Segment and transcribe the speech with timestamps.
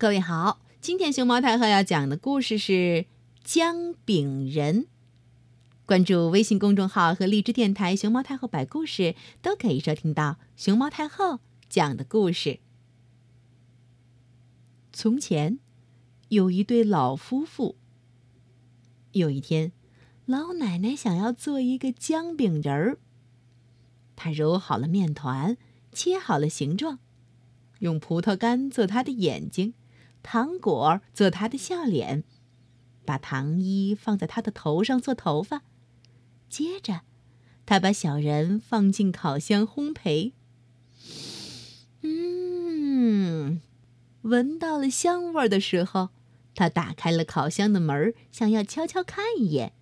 [0.00, 2.72] 各位好，今天熊猫太后要讲的故事是
[3.42, 4.82] 《姜饼人》。
[5.86, 12.60] 关注微信公众号和荔枝电台“熊猫太后摆故事”，都可以收听到熊猫太后讲的故事。
[14.92, 15.58] 从前，
[16.28, 17.74] 有一对老夫妇。
[19.10, 19.72] 有一天，
[20.26, 22.98] 老奶奶想要做一个姜饼人儿。
[24.14, 25.56] 她揉好了面团，
[25.90, 27.00] 切好了形状，
[27.80, 29.74] 用葡萄干做她的眼睛。
[30.22, 32.24] 糖果做他的笑脸，
[33.04, 35.62] 把糖衣放在他的头上做头发，
[36.48, 37.02] 接着，
[37.64, 40.32] 他把小人放进烤箱烘焙。
[42.02, 43.60] 嗯，
[44.22, 46.10] 闻到了香味的时候，
[46.54, 49.72] 他打开了烤箱的门，想要悄悄看一眼。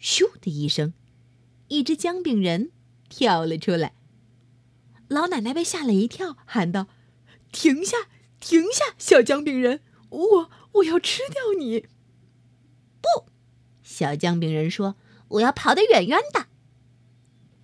[0.00, 0.92] 咻的一声，
[1.68, 2.70] 一只姜饼人
[3.08, 3.94] 跳了出来。
[5.08, 6.86] 老奶奶被吓了一跳，喊道
[7.52, 7.96] ：“停下！”
[8.40, 11.86] 停下，小姜饼人，我我要吃掉你！
[13.00, 13.26] 不，
[13.82, 14.96] 小姜饼人说
[15.28, 16.46] ：“我要跑得远远的。”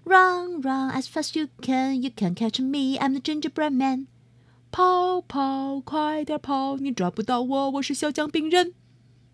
[0.04, 2.96] Run, run as fast you can, you can catch me.
[2.98, 4.06] I'm the gingerbread man.
[4.70, 8.74] 跑跑，快点跑，你抓不到我，我是小姜饼人。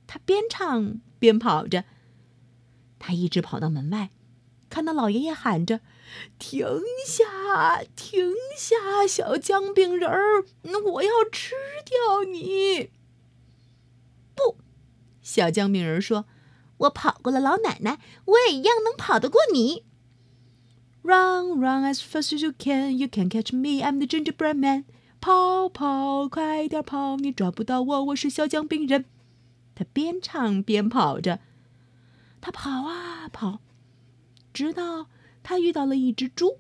[0.07, 1.85] 他边唱边跑着，
[2.99, 4.11] 他一直跑到门外。
[4.73, 5.81] 看到老爷爷喊着
[6.41, 6.67] ：“停
[7.07, 10.47] 下，停下，小姜饼人儿，
[10.93, 12.89] 我要吃掉你！”
[14.35, 14.57] 不，
[15.21, 16.25] 小姜饼人说
[16.79, 19.85] ：“我跑过了老奶奶，我也一样能跑得过你。”
[21.05, 23.83] Run, run as fast as you can, you can catch me.
[23.83, 24.85] I'm the gingerbread man.
[25.21, 29.05] 跑跑，快点跑，你抓不到我，我是小姜饼人。
[29.75, 31.41] 他边唱边跑着，
[32.41, 33.61] 他跑啊跑。
[34.53, 35.09] 直到
[35.43, 36.59] 他遇到了一只猪，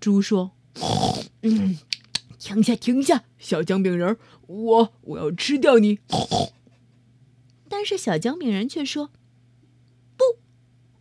[0.00, 0.52] 猪说
[1.42, 1.78] ：“嗯，
[2.38, 6.00] 停下，停下，小姜饼人，我我要吃掉你。”
[7.68, 9.10] 但是小姜饼人却说
[10.16, 10.24] ：“不，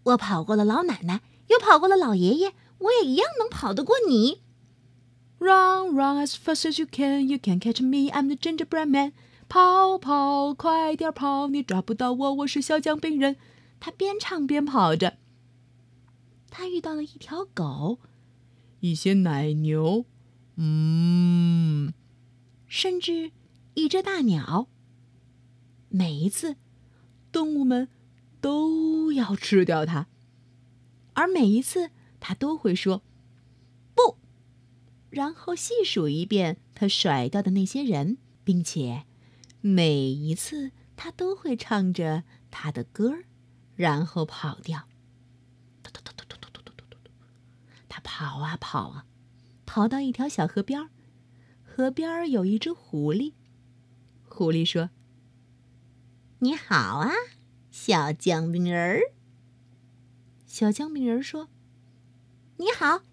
[0.04, 4.42] 我跑过了老奶奶，又跑过了老爷爷，我也一样能跑得过你。”
[5.40, 8.10] Run, run as fast as you can, you can catch me.
[8.10, 9.14] I'm the gingerbread man.
[9.48, 13.36] 跑跑，快点跑，你抓不到我，我是小姜饼人。
[13.80, 15.18] 他边唱边跑着。
[16.60, 18.00] 他遇到了一条狗，
[18.80, 20.06] 一些奶牛，
[20.56, 21.94] 嗯，
[22.66, 23.32] 甚至
[23.76, 24.68] 一只大鸟。
[25.90, 26.56] 每一次，
[27.32, 27.88] 动物们
[28.42, 30.08] 都要吃掉它，
[31.14, 33.04] 而每一次他都会说
[33.94, 34.18] “不”，
[35.12, 39.06] 然后细数一遍他甩掉的那些人，并且
[39.62, 43.26] 每一次他都会唱着他的歌儿，
[43.76, 44.87] 然后跑掉。
[48.18, 49.06] 跑啊跑啊，
[49.68, 50.90] 跑到一条小河边儿。
[51.64, 53.34] 河边儿有一只狐狸。
[54.28, 54.90] 狐狸说
[56.42, 57.12] ：“你好啊，
[57.70, 59.02] 小姜饼人儿。”
[60.48, 61.50] 小姜饼人儿说
[62.58, 63.04] ：“你好，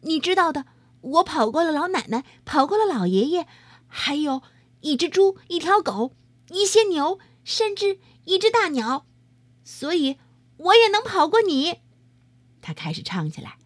[0.00, 0.66] 你知道的，
[1.02, 3.46] 我跑过了老奶奶，跑过了老爷爷，
[3.86, 4.42] 还有
[4.80, 6.16] 一只猪、一条狗、
[6.48, 9.06] 一些牛，甚至一只大鸟，
[9.62, 10.18] 所以
[10.56, 11.82] 我也能跑过你。”
[12.60, 13.59] 他开始唱起来。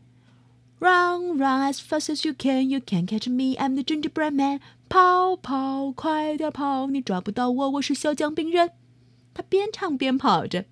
[0.81, 3.57] Run, run as fast as you can, you can't catch me.
[3.57, 4.61] I'm the gingerbread man.
[4.89, 8.73] 跑跑，快点跑，你抓不到我，我是小姜饼人。
[9.33, 10.67] 他边唱边跑着。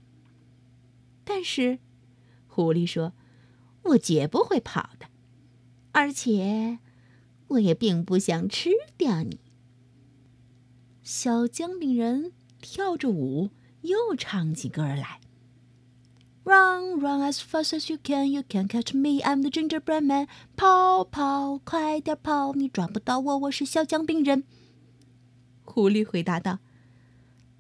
[1.25, 1.79] 但是，
[2.47, 3.15] 狐狸说
[3.85, 5.07] ：“我绝不会跑的，
[5.93, 6.79] 而且，
[7.49, 9.41] 我也并不想吃掉你。”
[11.03, 15.22] 小姜饼人跳着舞，又唱起歌来。
[16.44, 19.22] Run, run as fast as you can, you can't catch me.
[19.22, 20.26] I'm the gingerbread man.
[20.56, 24.42] 跑跑，快点跑，你抓不到我，我是小姜饼人。
[25.64, 26.58] 狐狸回答道：“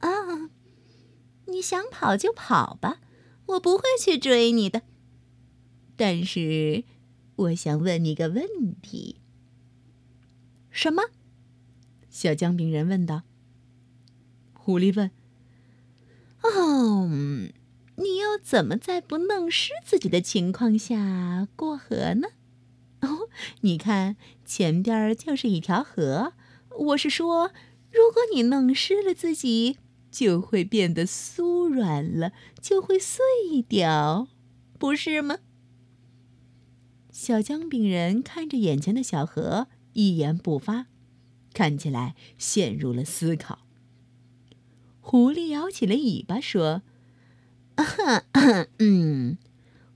[0.00, 0.50] 啊，
[1.46, 2.98] 你想跑就跑吧，
[3.46, 4.82] 我不会去追你的。
[5.94, 6.82] 但是，
[7.36, 9.20] 我想问你个问题。
[10.70, 11.04] ”“什么？”
[12.10, 13.22] 小姜饼人问道。
[14.52, 15.12] 狐狸问
[16.42, 17.08] ：“哦。”
[17.96, 22.28] 你要怎么在不弄湿自己的情况下过河呢？
[23.00, 23.28] 哦，
[23.60, 26.32] 你看前边就是一条河。
[26.78, 27.52] 我是说，
[27.90, 29.76] 如果你弄湿了自己，
[30.10, 33.20] 就会变得酥软了，就会碎
[33.68, 34.28] 掉，
[34.78, 35.38] 不是吗？
[37.10, 40.86] 小姜饼人看着眼前的小河，一言不发，
[41.52, 43.66] 看起来陷入了思考。
[45.00, 46.82] 狐狸摇起了尾巴说。
[48.78, 49.38] 嗯，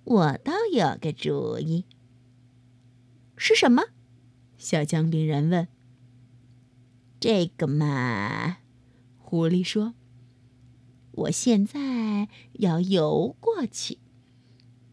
[0.04, 1.84] 我倒有个主意。
[3.36, 3.84] 是什么？
[4.56, 5.68] 小姜饼人问。
[7.20, 8.58] 这个嘛，
[9.18, 9.94] 狐狸说
[11.12, 13.98] ：“我现在要游过去。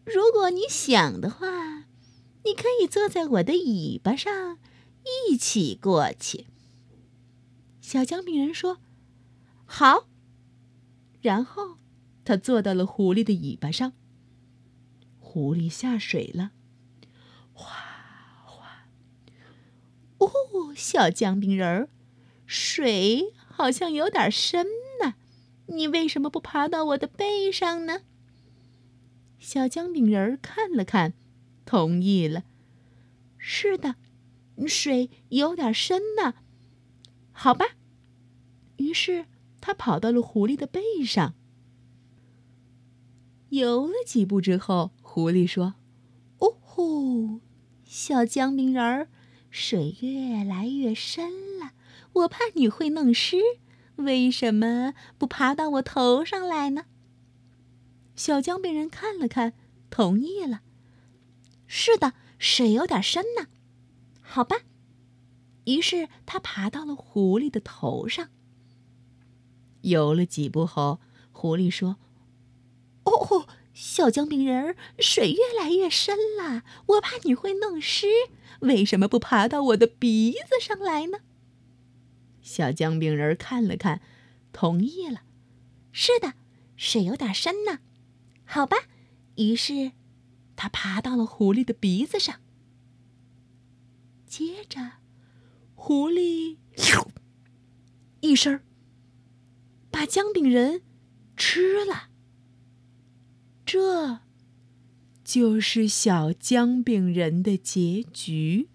[0.04, 1.84] 如果你想的话，
[2.44, 4.58] 你可以坐在我的尾巴上，
[5.30, 6.46] 一起过去。”
[7.80, 8.78] 小姜饼人说
[9.64, 10.08] ：“好。”
[11.20, 11.76] 然后
[12.24, 13.92] 他坐到了狐狸的尾巴上。
[15.18, 16.52] 狐狸下水了，
[17.52, 17.66] 哗
[18.46, 18.86] 哗！
[20.18, 20.30] 哦，
[20.76, 21.88] 小姜饼人儿，
[22.46, 24.66] 水好像有点深
[25.02, 25.14] 呢。
[25.66, 28.02] 你为什么不爬到我的背上呢？
[29.38, 31.14] 小姜饼人儿看了看，
[31.66, 32.44] 同意了。
[33.36, 33.96] 是的，
[34.68, 36.34] 水有点深呢。
[37.32, 37.66] 好吧。
[38.76, 39.26] 于是
[39.60, 41.34] 他跑到了狐狸的背上。
[43.54, 45.74] 游了几步之后，狐狸说
[46.38, 47.40] ：“哦吼，
[47.84, 49.08] 小姜饼人儿，
[49.48, 51.72] 水越来越深了，
[52.14, 53.36] 我怕你会弄湿。
[53.96, 56.86] 为什么不爬到我头上来呢？”
[58.16, 59.52] 小姜饼人看了看，
[59.88, 60.62] 同意了。
[61.68, 63.46] 是的，水有点深呢。
[64.20, 64.56] 好吧。
[65.66, 68.28] 于是他爬到了狐狸的头上。
[69.82, 71.00] 游了几步后，
[71.30, 71.98] 狐狸说。
[73.14, 78.06] 哦，小姜饼人儿，水越来越深了，我怕你会弄湿。
[78.60, 81.18] 为什么不爬到我的鼻子上来呢？
[82.40, 84.00] 小姜饼人看了看，
[84.52, 85.22] 同意了。
[85.92, 86.34] 是的，
[86.76, 87.80] 水有点深呢。
[88.44, 88.76] 好吧，
[89.36, 89.92] 于是
[90.56, 92.40] 他爬到了狐狸的鼻子上。
[94.26, 94.92] 接着，
[95.74, 96.58] 狐狸
[98.20, 98.60] 一声
[99.90, 100.82] 把姜饼人
[101.36, 102.08] 吃了。
[103.74, 104.20] 这，
[105.24, 108.68] 就是小姜饼人的结局。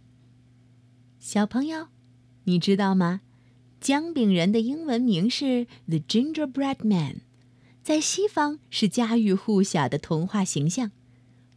[1.18, 1.88] 小朋友，
[2.44, 3.22] 你知道吗？
[3.80, 7.22] 姜饼人的英文名是 The Gingerbread Man，
[7.82, 10.92] 在西方是家喻户晓的童话形象。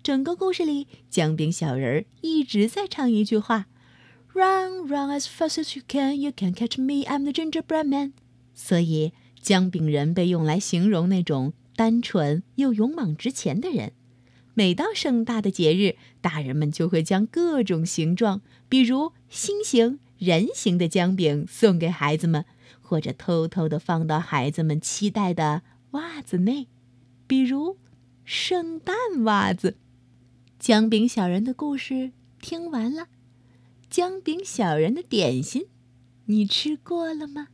[0.05, 3.67] 整个故事里，姜饼小人儿一直在唱一句话
[4.33, 8.13] ：“Run, run as fast as you can, you can catch me, I'm the Gingerbread Man。”
[8.55, 11.55] 所以，姜饼人被用来形容那种。
[11.75, 13.93] 单纯又勇往直前的人，
[14.55, 22.45] 每到盛大的节日，大人们就会将各种形状，比如心形、人形的姜饼送给孩子们，
[22.81, 26.69] 或者偷偷的放到孩子们期待的袜子内，
[27.27, 27.79] 比如
[28.25, 28.95] 圣诞
[29.25, 29.77] 袜子。
[30.59, 33.09] 姜饼小人的故事听完了，
[33.91, 35.67] 姜饼小人的点心，
[36.27, 37.49] 你吃过了吗？